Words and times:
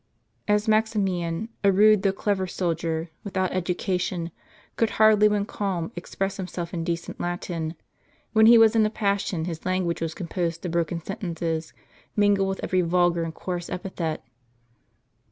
As 0.47 0.67
Maximian, 0.67 1.49
a 1.63 1.71
rude 1.71 2.01
though 2.01 2.11
clever 2.11 2.47
soldier, 2.47 3.11
without 3.23 3.51
educa 3.51 3.99
tion, 4.01 4.31
could 4.75 4.89
hardly 4.97 5.27
when 5.29 5.45
calm 5.45 5.91
express 5.95 6.37
himself 6.37 6.73
in 6.73 6.83
decent 6.83 7.19
Latin, 7.19 7.75
when 8.33 8.47
he 8.47 8.57
was 8.57 8.75
in 8.75 8.83
a 8.83 8.89
passion 8.89 9.45
his 9.45 9.63
language 9.63 10.01
was 10.01 10.15
composed 10.15 10.65
of 10.65 10.71
broken 10.71 11.03
sentences, 11.05 11.71
mingled 12.15 12.49
with 12.49 12.59
every 12.63 12.81
vulgar 12.81 13.21
and 13.21 13.35
coarse 13.35 13.69
epithet. 13.69 14.23